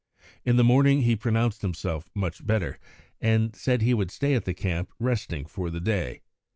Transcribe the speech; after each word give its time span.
In 0.43 0.55
the 0.57 0.63
morning 0.63 1.01
he 1.03 1.15
pronounced 1.15 1.61
himself 1.61 2.09
much 2.15 2.43
better, 2.43 2.79
and 3.21 3.55
said 3.55 3.83
he 3.83 3.93
would 3.93 4.09
stay 4.09 4.33
at 4.33 4.45
the 4.45 4.55
camp, 4.55 4.91
resting, 4.99 5.45
for 5.45 5.69
the 5.69 5.79
day. 5.79 6.23